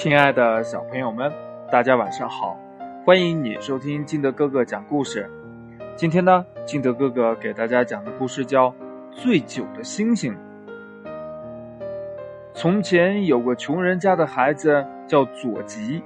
[0.00, 1.28] 亲爱的小朋友们，
[1.72, 2.56] 大家晚上好！
[3.04, 5.28] 欢迎你收听金德哥哥讲故事。
[5.96, 8.70] 今天呢，金德哥哥给大家讲的故事叫
[9.10, 10.32] 《醉酒的星星》。
[12.54, 16.00] 从前有个穷人家的孩子叫左吉，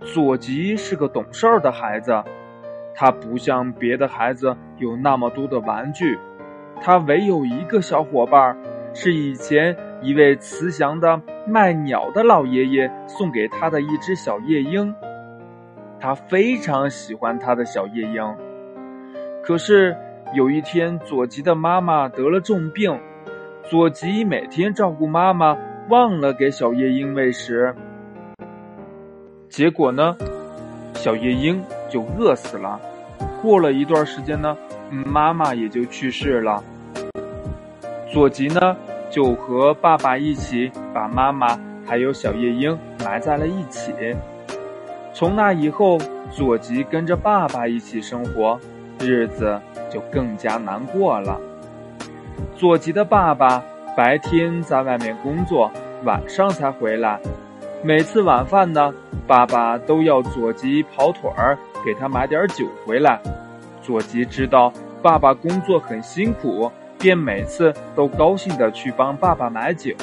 [0.00, 2.22] 左吉是个懂事儿的孩子，
[2.94, 6.16] 他不像别的孩子有那么多的玩具，
[6.80, 8.56] 他唯有一个小伙伴，
[8.94, 14.94] 是以前一位慈祥的卖鸟的老爷爷送给他的一只小夜莺。
[15.98, 18.36] 他非常喜欢他的小夜莺，
[19.42, 19.96] 可是
[20.34, 23.00] 有一天，左吉的妈妈得了重病。
[23.62, 25.56] 左吉每天照顾妈妈，
[25.88, 27.74] 忘了给小夜莺喂食，
[29.48, 30.14] 结果呢，
[30.92, 32.78] 小夜莺就饿死了。
[33.40, 34.54] 过了一段时间呢，
[34.90, 36.62] 妈妈也就去世了。
[38.12, 38.76] 左吉呢，
[39.14, 43.94] 就和爸爸一起把妈妈还有小夜莺埋在了一起。
[45.12, 45.96] 从那以后，
[46.32, 48.58] 左吉跟着爸爸一起生活，
[48.98, 51.40] 日子就更加难过了。
[52.56, 53.62] 左吉的爸爸
[53.96, 55.70] 白天在外面工作，
[56.02, 57.20] 晚上才回来。
[57.84, 58.92] 每次晚饭呢，
[59.28, 63.20] 爸爸都要左吉跑腿儿，给他买点酒回来。
[63.80, 69.94] 左吉知道爸爸工作很辛苦，便每次都高兴地去帮爸爸买酒。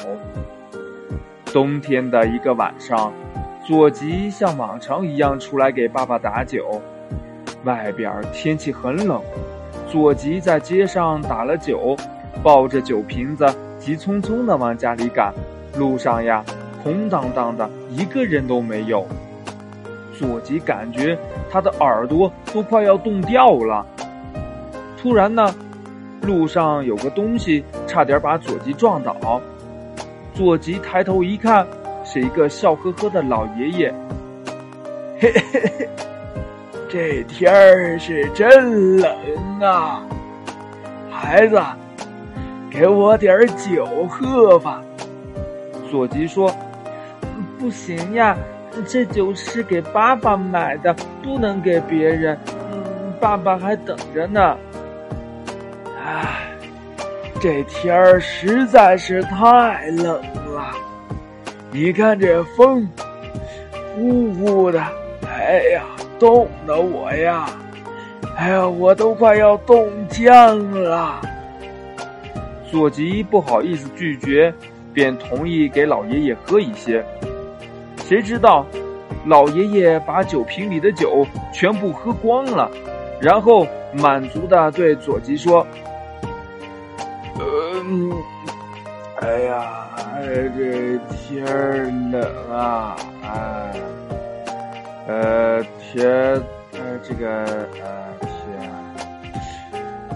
[1.52, 3.12] 冬天的一个晚上，
[3.66, 6.80] 左吉像往常一样出来给爸爸打酒。
[7.64, 9.20] 外边天气很冷，
[9.88, 11.96] 左吉在街上打了酒。
[12.42, 13.46] 抱着酒瓶子，
[13.78, 15.32] 急匆匆地往家里赶。
[15.76, 16.42] 路上呀，
[16.82, 19.06] 空荡荡的，一个人都没有。
[20.18, 21.16] 左吉感觉
[21.50, 23.86] 他的耳朵都快要冻掉了。
[24.96, 25.54] 突然呢，
[26.22, 29.40] 路上有个东西差点把左吉撞倒。
[30.34, 31.66] 左吉抬头一看，
[32.04, 33.94] 是一个笑呵呵的老爷爷。
[35.20, 35.88] 嘿嘿嘿，
[36.88, 39.10] 这天儿是真冷
[39.60, 40.02] 啊，
[41.10, 41.60] 孩子。
[42.70, 44.82] 给我点酒喝吧，
[45.90, 46.50] 左吉说
[47.60, 48.34] ：“不行呀，
[48.86, 52.34] 这酒是给爸爸买的，不能给别人。
[52.72, 54.56] 嗯，爸爸还等着呢。”
[56.04, 56.48] 唉，
[57.40, 60.20] 这天儿实在是太冷
[60.52, 60.72] 了，
[61.70, 62.88] 你看这风，
[63.94, 64.82] 呼呼的，
[65.28, 65.82] 哎呀，
[66.18, 67.46] 冻得我呀，
[68.36, 71.20] 哎呀，我都快要冻僵了。
[72.68, 74.52] 左吉不好意思拒绝，
[74.92, 77.04] 便同意给老爷爷喝一些。
[78.04, 78.66] 谁知道，
[79.26, 82.68] 老爷爷把酒瓶里的酒全部喝光了，
[83.20, 85.66] 然后满足的对左吉说
[87.84, 88.12] ：“嗯，
[89.20, 89.88] 哎呀，
[90.24, 93.72] 这天冷啊，哎，
[95.08, 96.08] 呃，天，
[96.72, 97.28] 呃，这个，
[97.82, 98.70] 呃，天，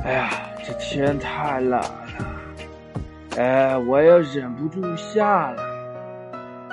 [0.04, 0.30] 哎呀，
[0.64, 1.90] 这天太冷了。”
[3.36, 5.62] 哎，我又忍不住下了。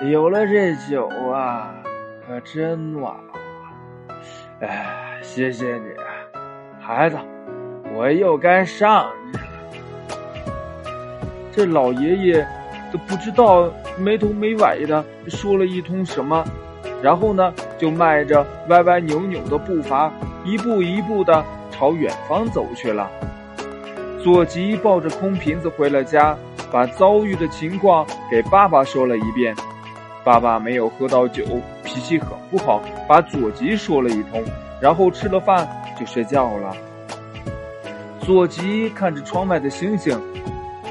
[0.04, 0.46] 有了。
[0.46, 1.74] 这酒啊，
[2.28, 3.40] 可真暖和。
[4.62, 5.90] 哎，谢谢你，
[6.80, 7.18] 孩子，
[7.96, 9.12] 我又该上。
[11.56, 12.48] 这老爷爷
[12.92, 16.44] 都不知道没头没尾的说了一通什么，
[17.02, 20.12] 然后呢，就迈着歪歪扭扭的步伐，
[20.44, 23.10] 一步一步的朝远方走去了。
[24.24, 26.38] 左吉抱着空瓶子回了家。
[26.72, 29.56] 把遭遇的情况给爸爸说了一遍，
[30.24, 31.46] 爸爸没有喝到酒，
[31.84, 34.44] 脾气很不好，把左吉说了一通，
[34.82, 36.76] 然后吃了饭就睡觉了。
[38.22, 40.20] 左吉看着窗外的星星，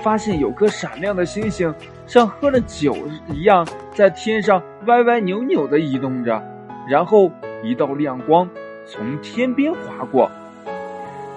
[0.03, 1.73] 发现有颗闪亮的星星
[2.07, 2.97] 像喝了酒
[3.29, 6.43] 一样在天上歪歪扭扭地移动着，
[6.89, 7.31] 然后
[7.63, 8.49] 一道亮光
[8.87, 10.31] 从天边划过。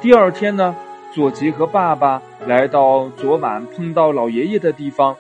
[0.02, 0.76] 第二天呢？
[1.14, 5.16] 佐吉和爸爸来到昨晚碰到老爷爷的地方，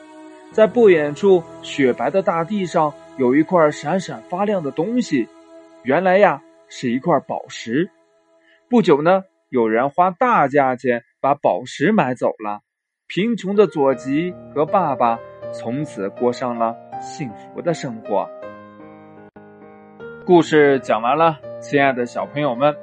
[0.51, 5.29] 在不远处雪白的大地上有一块闪闪发亮的东西，
[5.83, 7.89] 原来呀是一块宝石。
[8.67, 12.59] 不久呢，有人花大价钱把宝石买走了，
[13.07, 15.19] 贫穷的左吉和爸爸
[15.53, 18.27] 从此过上了幸福的生活。
[20.25, 22.75] 故事讲完了，亲爱的小朋友们。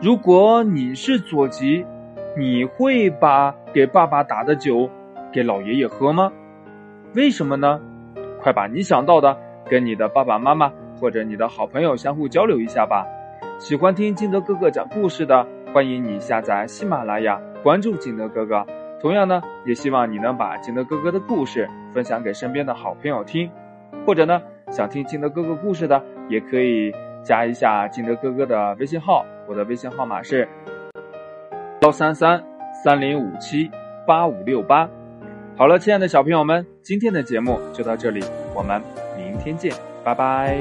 [0.00, 1.84] 如果你是左吉，
[2.36, 4.88] 你会把给爸爸打的酒
[5.32, 6.32] 给老爷爷喝吗？
[7.14, 7.80] 为什么呢？
[8.40, 9.36] 快把你想到的
[9.68, 13.04] 跟你的爸爸妈妈或者你的好朋友相互交流一下吧。
[13.58, 18.64] 喜欢听金德哥哥讲故事的，欢迎你下载喜马拉雅，关注金德哥哥。
[19.00, 23.50] 同样呢，也希望你能把金德哥哥的故事分享给身边的好朋友听。
[24.06, 24.40] 或者呢，
[24.70, 30.46] 想听金德哥哥故事的，也可以加一下金德哥哥的微信号，我的微信号码是
[31.80, 32.42] 幺三三
[32.84, 33.70] 三零五七
[34.06, 34.88] 八五六八。
[35.56, 38.22] 好了，亲爱的小朋友们，今天的节目就到这里，
[38.54, 38.80] 我们
[39.16, 39.72] 明天见，
[40.02, 40.58] 拜拜。